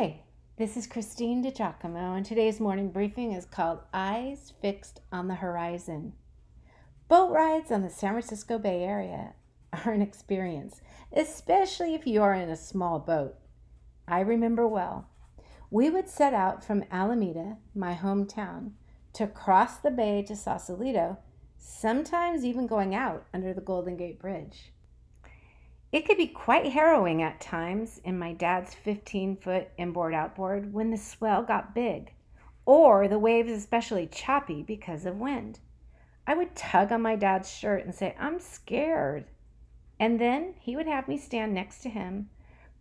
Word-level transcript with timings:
Hi, 0.00 0.22
this 0.56 0.78
is 0.78 0.86
Christine 0.86 1.44
DiGiacomo, 1.44 2.16
and 2.16 2.24
today's 2.24 2.58
morning 2.58 2.90
briefing 2.90 3.32
is 3.32 3.44
called 3.44 3.80
Eyes 3.92 4.54
Fixed 4.62 5.02
on 5.12 5.28
the 5.28 5.34
Horizon. 5.34 6.14
Boat 7.06 7.30
rides 7.30 7.70
on 7.70 7.82
the 7.82 7.90
San 7.90 8.12
Francisco 8.12 8.58
Bay 8.58 8.82
Area 8.82 9.34
are 9.74 9.92
an 9.92 10.00
experience, 10.00 10.80
especially 11.14 11.94
if 11.94 12.06
you 12.06 12.22
are 12.22 12.32
in 12.32 12.48
a 12.48 12.56
small 12.56 12.98
boat. 12.98 13.34
I 14.08 14.20
remember 14.20 14.66
well. 14.66 15.10
We 15.70 15.90
would 15.90 16.08
set 16.08 16.32
out 16.32 16.64
from 16.64 16.84
Alameda, 16.90 17.58
my 17.74 17.94
hometown, 17.94 18.70
to 19.12 19.26
cross 19.26 19.76
the 19.76 19.90
bay 19.90 20.22
to 20.28 20.34
Sausalito, 20.34 21.18
sometimes 21.58 22.42
even 22.42 22.66
going 22.66 22.94
out 22.94 23.26
under 23.34 23.52
the 23.52 23.60
Golden 23.60 23.98
Gate 23.98 24.18
Bridge. 24.18 24.72
It 25.92 26.06
could 26.06 26.16
be 26.16 26.28
quite 26.28 26.72
harrowing 26.72 27.20
at 27.20 27.40
times 27.40 28.00
in 28.04 28.18
my 28.18 28.32
dad's 28.32 28.74
15 28.74 29.36
foot 29.36 29.68
inboard 29.76 30.14
outboard 30.14 30.72
when 30.72 30.90
the 30.90 30.96
swell 30.96 31.42
got 31.42 31.74
big, 31.74 32.12
or 32.64 33.08
the 33.08 33.18
waves 33.18 33.50
especially 33.50 34.06
choppy 34.06 34.62
because 34.62 35.04
of 35.04 35.16
wind. 35.16 35.58
I 36.26 36.34
would 36.34 36.54
tug 36.54 36.92
on 36.92 37.02
my 37.02 37.16
dad's 37.16 37.50
shirt 37.50 37.84
and 37.84 37.92
say, 37.92 38.14
I'm 38.20 38.38
scared. 38.38 39.24
And 39.98 40.20
then 40.20 40.54
he 40.60 40.76
would 40.76 40.86
have 40.86 41.08
me 41.08 41.18
stand 41.18 41.54
next 41.54 41.82
to 41.82 41.88
him, 41.88 42.30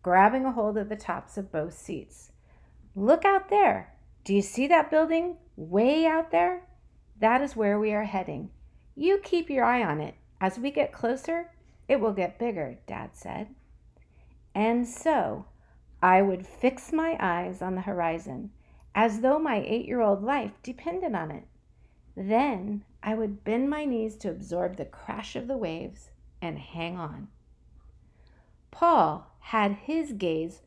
grabbing 0.03 0.45
a 0.45 0.51
hold 0.51 0.77
of 0.77 0.87
the 0.87 0.95
tops 0.95 1.35
of 1.35 1.51
both 1.51 1.73
seats. 1.73 2.31
Look 2.95 3.25
out 3.25 3.49
there. 3.49 3.95
Do 4.23 4.35
you 4.35 4.43
see 4.43 4.67
that 4.67 4.91
building 4.91 5.37
way 5.55 6.05
out 6.05 6.29
there? 6.29 6.67
That 7.19 7.41
is 7.41 7.55
where 7.55 7.79
we 7.79 7.91
are 7.91 8.03
heading. 8.03 8.51
You 8.95 9.17
keep 9.17 9.49
your 9.49 9.65
eye 9.65 9.83
on 9.83 9.99
it. 9.99 10.13
As 10.39 10.59
we 10.59 10.69
get 10.69 10.93
closer, 10.93 11.49
it 11.89 11.99
will 11.99 12.13
get 12.13 12.39
bigger, 12.39 12.77
Dad 12.87 13.09
said. 13.15 13.47
And 14.55 14.87
so 14.87 15.45
I 16.01 16.21
would 16.21 16.45
fix 16.45 16.93
my 16.93 17.17
eyes 17.19 17.61
on 17.61 17.75
the 17.75 17.81
horizon 17.81 18.51
as 18.95 19.21
though 19.21 19.39
my 19.39 19.57
eight 19.65 19.85
year 19.85 19.99
old 19.99 20.23
life 20.23 20.51
depended 20.63 21.15
on 21.15 21.31
it. 21.31 21.45
Then 22.15 22.85
I 23.01 23.15
would 23.15 23.43
bend 23.43 23.69
my 23.69 23.85
knees 23.85 24.15
to 24.17 24.29
absorb 24.29 24.77
the 24.77 24.85
crash 24.85 25.35
of 25.35 25.47
the 25.47 25.57
waves 25.57 26.11
and 26.41 26.59
hang 26.59 26.97
on. 26.97 27.27
Paul 28.71 29.31
had 29.39 29.71
his 29.71 30.13
gaze 30.13 30.61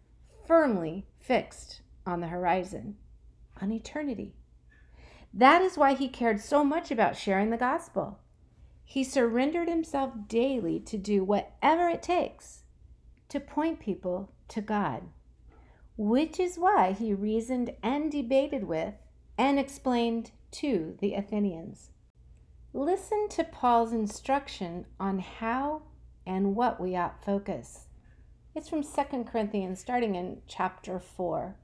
firmly 0.47 1.07
fixed 1.21 1.83
on 2.05 2.21
the 2.21 2.29
horizon, 2.29 2.97
on 3.61 3.71
eternity. 3.71 4.35
That 5.33 5.63
is 5.63 5.79
why 5.79 5.95
he 5.95 6.09
cared 6.09 6.41
so 6.41 6.65
much 6.65 6.91
about 6.91 7.17
sharing 7.17 7.51
the 7.51 7.57
gospel. 7.57 8.19
He 8.93 9.05
surrendered 9.05 9.71
himself 9.71 10.13
daily 10.29 10.79
to 10.81 10.99
do 10.99 11.25
whatever 11.25 11.89
it 11.89 12.03
takes 12.03 12.65
to 13.31 13.41
point 13.41 13.81
people 13.81 14.35
to 14.49 14.61
God, 14.61 15.05
which 15.97 16.39
is 16.39 16.59
why 16.59 16.93
he 16.93 17.15
reasoned 17.15 17.75
and 17.83 18.13
debated 18.13 18.65
with 18.65 18.93
and 19.39 19.59
explained 19.59 20.33
to 20.51 20.99
the 21.01 21.15
Athenians. 21.15 21.89
Listen 22.75 23.29
to 23.31 23.45
Paul's 23.45 23.95
instruction 23.95 24.85
on 25.01 25.21
how 25.21 25.85
and 26.27 26.55
what 26.55 26.79
we 26.79 26.95
ought 26.95 27.19
to 27.19 27.25
focus. 27.25 27.87
It's 28.55 28.69
from 28.69 28.83
2 28.83 29.25
Corinthians, 29.25 29.81
starting 29.81 30.17
in 30.17 30.43
chapter 30.47 30.99
4. 30.99 31.57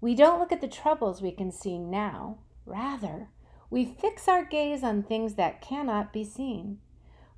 We 0.00 0.16
don't 0.16 0.40
look 0.40 0.50
at 0.50 0.60
the 0.60 0.66
troubles 0.66 1.22
we 1.22 1.30
can 1.30 1.52
see 1.52 1.78
now, 1.78 2.38
rather, 2.64 3.28
we 3.70 3.84
fix 3.84 4.28
our 4.28 4.44
gaze 4.44 4.82
on 4.82 5.02
things 5.02 5.34
that 5.34 5.60
cannot 5.60 6.12
be 6.12 6.24
seen. 6.24 6.78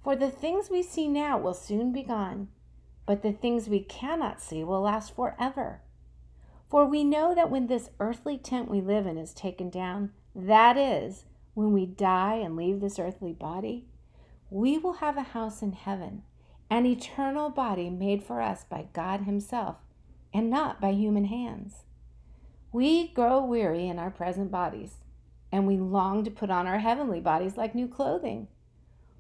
For 0.05 0.15
the 0.15 0.31
things 0.31 0.71
we 0.71 0.83
see 0.83 1.09
now 1.09 1.39
will 1.39 1.55
soon 1.55 1.93
be 1.93 2.03
gone, 2.03 2.49
but 3.07 3.23
the 3.23 3.33
things 3.33 3.69
we 3.69 3.81
cannot 3.81 4.41
see 4.41 4.63
will 4.63 4.83
last 4.83 5.15
forever. 5.15 5.83
For 6.71 6.85
we 6.85 7.03
know 7.03 7.35
that 7.35 7.51
when 7.51 7.67
this 7.67 7.91
earthly 7.99 8.37
tent 8.37 8.71
we 8.71 8.81
live 8.81 9.07
in 9.07 9.17
is 9.17 9.33
taken 9.33 9.71
down, 9.71 10.13
that 10.35 10.77
is, 10.77 11.25
when 11.55 11.73
we 11.73 11.87
die 11.87 12.35
and 12.35 12.57
leave 12.57 12.81
this 12.81 12.99
earthly 12.99 13.33
body, 13.33 13.87
we 14.51 14.79
will 14.79 14.95
have 14.95 15.17
a 15.17 15.23
house 15.23 15.63
in 15.63 15.73
heaven, 15.73 16.23
an 16.71 16.85
eternal 16.85 17.49
body 17.49 17.89
made 17.89 18.23
for 18.23 18.41
us 18.43 18.65
by 18.65 18.87
God 18.93 19.23
Himself, 19.23 19.77
and 20.33 20.51
not 20.51 20.81
by 20.81 20.93
human 20.93 21.25
hands. 21.25 21.85
We 22.71 23.09
grow 23.09 23.43
weary 23.43 23.89
in 23.89 23.99
our 23.99 24.11
present 24.11 24.51
bodies 24.51 24.99
and 25.51 25.67
we 25.67 25.77
long 25.77 26.25
to 26.25 26.31
put 26.31 26.51
on 26.51 26.67
our 26.67 26.79
heavenly 26.79 27.21
bodies 27.21 27.57
like 27.57 27.75
new 27.75 27.89
clothing. 27.89 28.49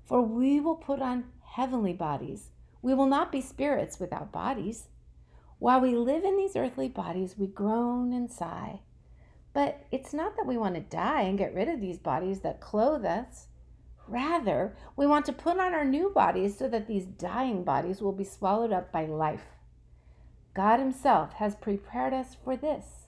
For 0.04 0.22
we 0.22 0.60
will 0.60 0.76
put 0.76 1.00
on 1.00 1.24
heavenly 1.54 1.92
bodies. 1.92 2.50
We 2.82 2.94
will 2.94 3.06
not 3.06 3.32
be 3.32 3.40
spirits 3.40 3.98
without 3.98 4.32
bodies. 4.32 4.88
While 5.58 5.80
we 5.80 5.96
live 5.96 6.24
in 6.24 6.36
these 6.36 6.56
earthly 6.56 6.88
bodies, 6.88 7.36
we 7.36 7.46
groan 7.46 8.12
and 8.12 8.30
sigh. 8.30 8.80
But 9.52 9.86
it's 9.90 10.14
not 10.14 10.36
that 10.36 10.46
we 10.46 10.56
want 10.56 10.76
to 10.76 10.80
die 10.80 11.22
and 11.22 11.38
get 11.38 11.54
rid 11.54 11.68
of 11.68 11.80
these 11.80 11.98
bodies 11.98 12.40
that 12.40 12.60
clothe 12.60 13.04
us. 13.04 13.48
Rather, 14.06 14.76
we 14.96 15.06
want 15.06 15.26
to 15.26 15.32
put 15.32 15.58
on 15.58 15.74
our 15.74 15.84
new 15.84 16.10
bodies 16.10 16.56
so 16.56 16.68
that 16.68 16.86
these 16.86 17.04
dying 17.04 17.64
bodies 17.64 18.00
will 18.00 18.12
be 18.12 18.24
swallowed 18.24 18.72
up 18.72 18.92
by 18.92 19.04
life. 19.04 19.46
God 20.54 20.78
Himself 20.78 21.34
has 21.34 21.56
prepared 21.56 22.14
us 22.14 22.36
for 22.42 22.56
this 22.56 23.07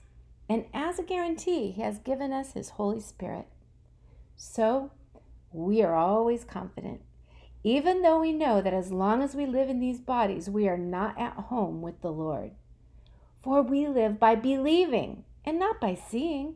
and 0.51 0.65
as 0.73 0.99
a 0.99 1.03
guarantee, 1.03 1.71
He 1.71 1.81
has 1.81 1.99
given 1.99 2.33
us 2.33 2.51
His 2.51 2.71
Holy 2.71 2.99
Spirit. 2.99 3.47
So 4.35 4.91
we 5.53 5.81
are 5.81 5.95
always 5.95 6.43
confident, 6.43 6.99
even 7.63 8.01
though 8.01 8.19
we 8.19 8.33
know 8.33 8.61
that 8.61 8.73
as 8.73 8.91
long 8.91 9.21
as 9.21 9.33
we 9.33 9.45
live 9.45 9.69
in 9.69 9.79
these 9.79 10.01
bodies, 10.01 10.49
we 10.49 10.67
are 10.67 10.77
not 10.77 11.17
at 11.17 11.35
home 11.35 11.81
with 11.81 12.01
the 12.01 12.11
Lord. 12.11 12.51
For 13.41 13.61
we 13.61 13.87
live 13.87 14.19
by 14.19 14.35
believing 14.35 15.23
and 15.45 15.57
not 15.57 15.79
by 15.79 15.95
seeing. 15.95 16.55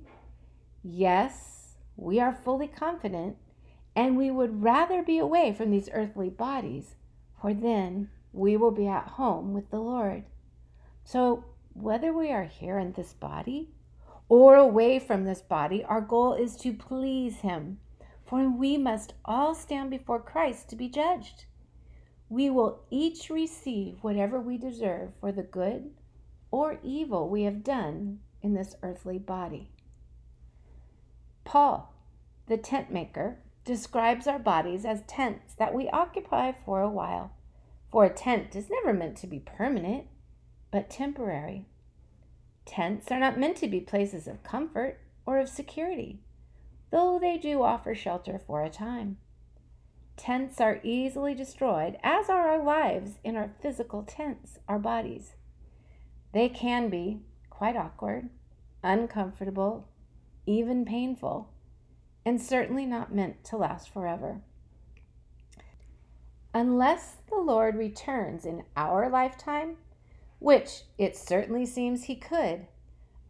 Yes, 0.83 1.77
we 1.95 2.19
are 2.19 2.33
fully 2.33 2.67
confident, 2.67 3.37
and 3.95 4.17
we 4.17 4.29
would 4.29 4.61
rather 4.61 5.03
be 5.03 5.19
away 5.19 5.53
from 5.53 5.71
these 5.71 5.89
earthly 5.93 6.29
bodies, 6.29 6.95
for 7.39 7.53
then 7.53 8.09
we 8.33 8.57
will 8.57 8.71
be 8.71 8.87
at 8.87 9.07
home 9.11 9.53
with 9.53 9.71
the 9.71 9.79
Lord. 9.79 10.25
So, 11.05 11.45
whether 11.71 12.11
we 12.11 12.29
are 12.33 12.43
here 12.43 12.77
in 12.77 12.91
this 12.91 13.13
body 13.13 13.69
or 14.27 14.55
away 14.55 14.99
from 14.99 15.23
this 15.23 15.41
body, 15.41 15.83
our 15.83 16.01
goal 16.01 16.33
is 16.33 16.55
to 16.57 16.73
please 16.73 17.37
Him. 17.37 17.79
For 18.25 18.49
we 18.49 18.77
must 18.77 19.13
all 19.23 19.53
stand 19.53 19.91
before 19.91 20.19
Christ 20.19 20.69
to 20.69 20.75
be 20.75 20.89
judged. 20.89 21.45
We 22.27 22.49
will 22.49 22.81
each 22.89 23.29
receive 23.29 23.97
whatever 24.01 24.39
we 24.39 24.57
deserve 24.57 25.11
for 25.19 25.31
the 25.31 25.43
good 25.43 25.91
or 26.49 26.79
evil 26.81 27.29
we 27.29 27.43
have 27.43 27.63
done 27.63 28.19
in 28.41 28.53
this 28.55 28.75
earthly 28.81 29.19
body. 29.19 29.69
Paul, 31.43 31.93
the 32.47 32.57
tent 32.57 32.91
maker, 32.91 33.39
describes 33.63 34.25
our 34.25 34.39
bodies 34.39 34.85
as 34.85 35.03
tents 35.07 35.53
that 35.55 35.73
we 35.73 35.89
occupy 35.89 36.51
for 36.51 36.81
a 36.81 36.89
while. 36.89 37.31
For 37.91 38.05
a 38.05 38.13
tent 38.13 38.55
is 38.55 38.69
never 38.69 38.93
meant 38.97 39.17
to 39.17 39.27
be 39.27 39.39
permanent, 39.39 40.07
but 40.71 40.89
temporary. 40.89 41.65
Tents 42.65 43.11
are 43.11 43.19
not 43.19 43.39
meant 43.39 43.57
to 43.57 43.67
be 43.67 43.79
places 43.79 44.27
of 44.27 44.43
comfort 44.43 44.99
or 45.25 45.37
of 45.39 45.47
security, 45.49 46.19
though 46.91 47.19
they 47.19 47.37
do 47.37 47.61
offer 47.61 47.93
shelter 47.93 48.39
for 48.39 48.63
a 48.63 48.69
time. 48.69 49.17
Tents 50.17 50.59
are 50.61 50.79
easily 50.83 51.35
destroyed, 51.35 51.97
as 52.01 52.29
are 52.29 52.49
our 52.49 52.63
lives 52.63 53.19
in 53.23 53.35
our 53.35 53.51
physical 53.61 54.03
tents, 54.03 54.59
our 54.67 54.79
bodies. 54.79 55.35
They 56.33 56.49
can 56.49 56.89
be 56.89 57.19
quite 57.49 57.75
awkward, 57.75 58.29
uncomfortable, 58.83 59.87
even 60.45 60.85
painful, 60.85 61.49
and 62.25 62.41
certainly 62.41 62.85
not 62.85 63.13
meant 63.13 63.43
to 63.45 63.57
last 63.57 63.89
forever. 63.89 64.41
Unless 66.53 67.17
the 67.29 67.37
Lord 67.37 67.75
returns 67.75 68.45
in 68.45 68.63
our 68.77 69.09
lifetime, 69.09 69.77
which 70.39 70.83
it 70.97 71.15
certainly 71.15 71.65
seems 71.65 72.03
he 72.03 72.15
could, 72.15 72.67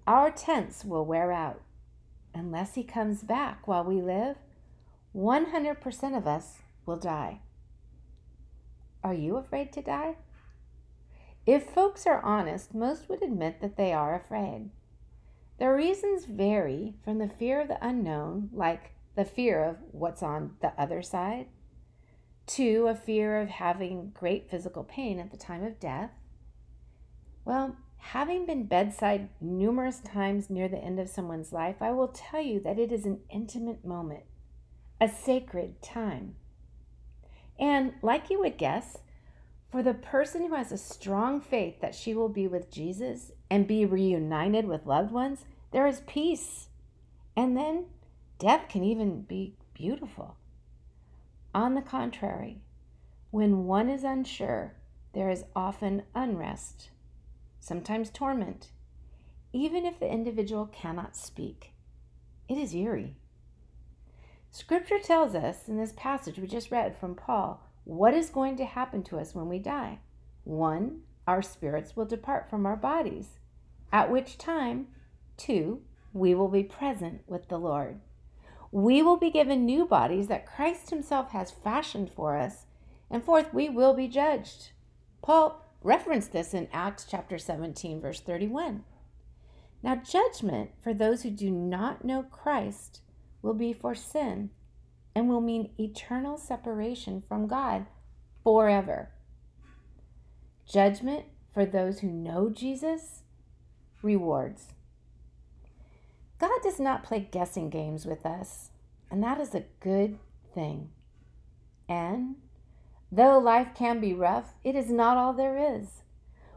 our 0.08 0.30
tents 0.32 0.86
will 0.86 1.06
wear 1.06 1.32
out. 1.32 1.62
Unless 2.34 2.76
he 2.76 2.84
comes 2.84 3.24
back 3.24 3.68
while 3.68 3.84
we 3.84 4.02
live, 4.02 4.38
100% 5.16 6.18
of 6.18 6.28
us 6.28 6.60
will 6.86 6.98
die. 6.98 7.40
Are 9.04 9.14
you 9.14 9.38
afraid 9.38 9.72
to 9.74 9.82
die? 9.82 10.16
If 11.46 11.70
folks 11.70 12.06
are 12.08 12.22
honest, 12.22 12.74
most 12.74 13.08
would 13.08 13.22
admit 13.22 13.62
that 13.62 13.78
they 13.78 13.94
are 13.94 14.16
afraid. 14.16 14.72
Their 15.60 15.76
reasons 15.76 16.26
vary 16.26 16.96
from 17.04 17.20
the 17.20 17.30
fear 17.30 17.62
of 17.62 17.68
the 17.68 17.78
unknown, 17.86 18.50
like 18.52 18.92
the 19.16 19.26
fear 19.26 19.64
of 19.64 19.78
what's 19.92 20.22
on 20.22 20.56
the 20.62 20.74
other 20.80 21.02
side, 21.02 21.48
to 22.48 22.88
a 22.88 22.96
fear 22.96 23.40
of 23.40 23.50
having 23.50 24.12
great 24.14 24.50
physical 24.50 24.84
pain 24.84 25.20
at 25.20 25.32
the 25.32 25.38
time 25.38 25.64
of 25.64 25.80
death, 25.80 26.12
well, 27.46 27.78
having 27.98 28.46
been 28.46 28.66
bedside 28.66 29.30
numerous 29.40 30.00
times 30.00 30.50
near 30.50 30.68
the 30.68 30.84
end 30.84 31.00
of 31.00 31.08
someone's 31.08 31.54
life, 31.54 31.78
I 31.82 31.92
will 31.92 32.10
tell 32.10 32.42
you 32.42 32.60
that 32.62 32.80
it 32.80 32.92
is 32.92 33.06
an 33.06 33.20
intimate 33.30 33.86
moment, 33.86 34.24
a 35.00 35.08
sacred 35.08 35.82
time. 35.82 36.36
And 37.58 37.94
like 38.02 38.30
you 38.30 38.40
would 38.40 38.58
guess, 38.58 38.98
for 39.72 39.82
the 39.84 39.94
person 39.94 40.48
who 40.48 40.56
has 40.56 40.72
a 40.72 40.78
strong 40.78 41.40
faith 41.40 41.80
that 41.82 41.96
she 41.96 42.14
will 42.14 42.30
be 42.30 42.48
with 42.48 42.72
Jesus, 42.72 43.32
and 43.50 43.68
be 43.68 43.86
reunited 43.86 44.66
with 44.66 44.86
loved 44.86 45.12
ones, 45.12 45.46
there 45.72 45.88
is 45.88 46.02
peace. 46.08 46.68
And 47.36 47.56
then 47.56 47.86
death 48.40 48.68
can 48.70 48.84
even 48.84 49.22
be 49.22 49.56
beautiful. 49.74 50.38
On 51.54 51.76
the 51.76 51.82
contrary, 51.82 52.62
when 53.32 53.66
one 53.66 53.90
is 53.90 54.04
unsure, 54.04 54.76
there 55.14 55.30
is 55.30 55.46
often 55.56 56.04
unrest, 56.14 56.90
sometimes 57.66 58.12
torment, 58.12 58.68
even 59.52 59.88
if 59.88 60.00
the 60.00 60.08
individual 60.08 60.68
cannot 60.68 61.16
speak. 61.16 61.74
It 62.48 62.60
is 62.60 62.76
eerie. 62.76 63.16
Scripture 64.52 65.00
tells 65.00 65.34
us 65.34 65.68
in 65.68 65.76
this 65.76 65.94
passage 65.98 66.38
we 66.38 66.46
just 66.46 66.70
read 66.70 66.96
from 66.96 67.16
Paul 67.16 67.64
what 67.84 68.14
is 68.14 68.30
going 68.30 68.56
to 68.58 68.66
happen 68.66 69.02
to 69.06 69.18
us 69.18 69.34
when 69.34 69.50
we 69.50 69.58
die. 69.58 69.98
One, 70.44 71.02
our 71.28 71.42
spirits 71.42 71.96
will 71.96 72.06
depart 72.06 72.52
from 72.52 72.68
our 72.68 72.76
bodies, 72.76 73.40
at 73.92 74.12
which 74.12 74.38
time, 74.38 74.88
two, 75.36 75.82
we 76.14 76.36
will 76.36 76.50
be 76.50 76.64
present 76.64 77.22
with 77.26 77.48
the 77.48 77.58
Lord. 77.58 78.00
We 78.72 79.02
will 79.02 79.18
be 79.18 79.32
given 79.32 79.66
new 79.66 79.86
bodies 79.86 80.28
that 80.28 80.46
Christ 80.46 80.92
Himself 80.92 81.32
has 81.32 81.50
fashioned 81.50 82.12
for 82.12 82.38
us, 82.38 82.68
and 83.10 83.24
fourth, 83.24 83.56
we 83.56 83.70
will 83.70 83.96
be 83.96 84.08
judged. 84.08 84.70
Paul 85.24 85.65
referenced 85.86 86.32
this 86.32 86.54
in 86.56 86.68
Acts 86.74 87.06
chapter 87.08 87.38
17, 87.38 88.02
verse 88.02 88.20
31. 88.20 88.84
Now, 89.84 89.96
judgment 89.96 90.72
for 90.82 90.96
those 90.96 91.22
who 91.22 91.30
do 91.30 91.52
not 91.52 92.04
know 92.04 92.24
Christ 92.24 93.02
will 93.44 93.54
be 93.54 93.72
for 93.72 93.94
sin 93.94 94.50
and 95.14 95.30
will 95.30 95.42
mean 95.42 95.70
eternal 95.80 96.40
separation 96.40 97.22
from 97.28 97.48
God 97.48 97.86
forever. 98.44 99.12
Judgment 100.68 101.26
for 101.54 101.68
those 101.68 102.00
who 102.00 102.08
know 102.08 102.50
Jesus, 102.50 103.22
rewards. 104.02 104.74
God 106.40 106.60
does 106.64 106.80
not 106.80 107.04
play 107.04 107.30
guessing 107.32 107.70
games 107.70 108.08
with 108.08 108.26
us, 108.26 108.72
and 109.12 109.24
that 109.24 109.40
is 109.40 109.54
a 109.54 109.66
good 109.80 110.18
thing. 110.54 110.90
And 111.88 112.38
though 113.16 113.38
life 113.40 113.70
can 113.76 114.00
be 114.00 114.14
rough, 114.14 114.54
it 114.64 114.76
is 114.76 114.92
not 114.92 115.18
all 115.18 115.34
there 115.34 115.58
is. 115.58 116.02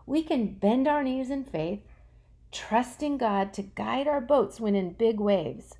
We 0.06 0.22
can 0.22 0.55
bend 0.55 0.88
our 0.88 1.02
knees 1.02 1.31
in 1.31 1.44
faith, 1.44 1.82
trusting 2.50 3.19
God 3.19 3.52
to 3.55 3.62
guide 3.62 4.08
our 4.08 4.20
boats 4.20 4.58
when 4.58 4.75
in 4.75 4.93
big 4.93 5.20
waves. 5.20 5.75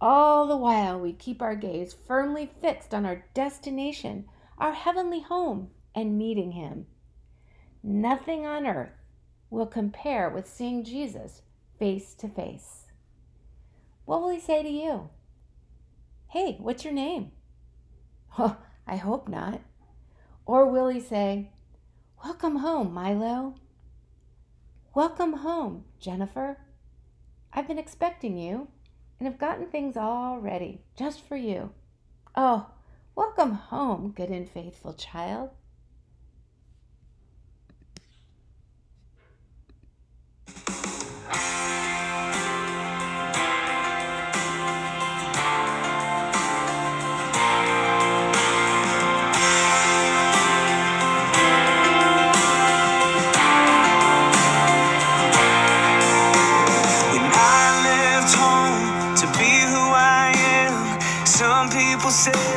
All 0.00 0.46
the 0.46 0.56
while, 0.56 0.98
we 0.98 1.12
keep 1.12 1.40
our 1.40 1.54
gaze 1.54 1.94
firmly 2.06 2.50
fixed 2.60 2.92
on 2.92 3.06
our 3.06 3.24
destination, 3.34 4.26
our 4.58 4.72
heavenly 4.72 5.20
home, 5.20 5.70
and 5.94 6.18
meeting 6.18 6.52
Him. 6.52 6.86
Nothing 7.82 8.46
on 8.46 8.66
earth 8.66 8.92
will 9.48 9.66
compare 9.66 10.28
with 10.28 10.48
seeing 10.48 10.84
Jesus 10.84 11.42
face 11.78 12.14
to 12.14 12.28
face. 12.28 12.86
What 14.04 14.20
will 14.20 14.30
He 14.30 14.40
say 14.40 14.62
to 14.62 14.68
you? 14.68 15.10
Hey, 16.28 16.56
what's 16.60 16.84
your 16.84 16.92
name? 16.92 17.32
Oh, 18.38 18.56
I 18.86 18.96
hope 18.96 19.28
not. 19.28 19.60
Or 20.46 20.66
will 20.66 20.88
He 20.88 21.00
say, 21.00 21.50
Welcome 22.24 22.56
home, 22.56 22.94
Milo. 22.94 23.56
Welcome 24.94 25.34
home, 25.34 25.84
Jennifer. 26.00 26.58
I've 27.52 27.68
been 27.68 27.78
expecting 27.78 28.38
you 28.38 28.68
and 29.18 29.26
have 29.26 29.38
gotten 29.38 29.66
things 29.66 29.96
all 29.96 30.38
ready 30.38 30.80
just 30.96 31.20
for 31.20 31.36
you. 31.36 31.72
Oh, 32.34 32.70
welcome 33.14 33.52
home, 33.52 34.12
good 34.16 34.30
and 34.30 34.48
faithful 34.48 34.94
child. 34.94 35.50
say 62.26 62.55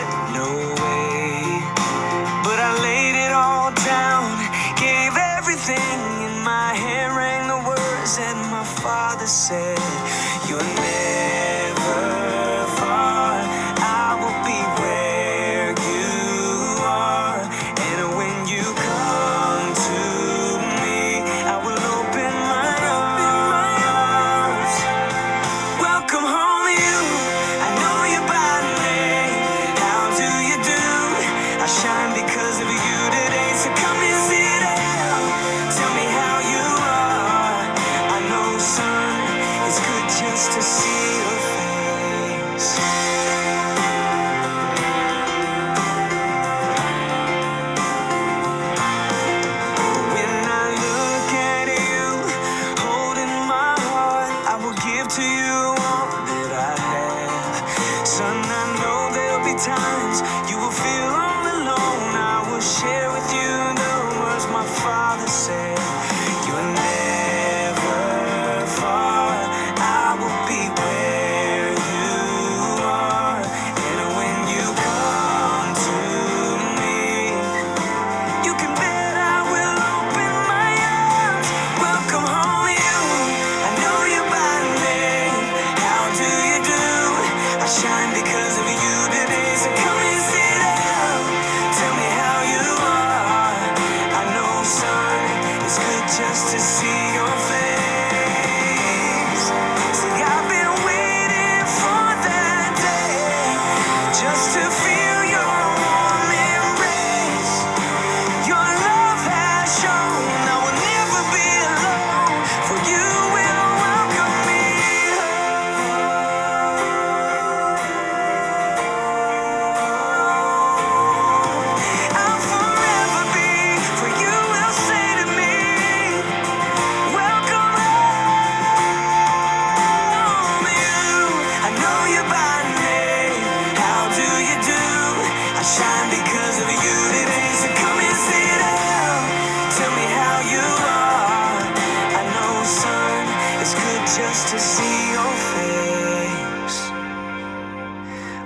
was 143.70 143.84
good 143.84 144.02
just 144.24 144.48
to 144.50 144.60
see 144.60 145.12
your 145.12 145.34
face. 145.54 146.80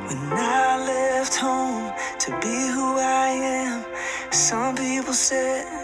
When 0.08 0.34
I 0.34 0.86
left 0.86 1.36
home 1.36 1.94
to 2.20 2.32
be 2.42 2.68
who 2.74 2.98
I 2.98 3.30
am, 3.30 3.86
some 4.32 4.76
people 4.76 5.14
said. 5.14 5.83